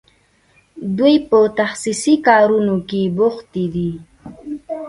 دوی 0.97 1.15
په 1.29 1.39
تخصصي 1.57 2.15
کارونو 2.27 2.75
کې 2.89 3.01
بوختې 3.17 3.65
دي. 3.73 3.91